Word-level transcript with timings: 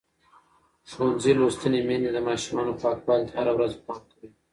ښوونځې 0.91 1.31
لوستې 1.39 1.67
میندې 1.87 2.09
د 2.13 2.17
ماشومانو 2.27 2.77
پاکوالي 2.81 3.25
ته 3.29 3.33
هره 3.39 3.51
ورځ 3.57 3.71
پام 3.85 4.01
کوي. 4.11 4.29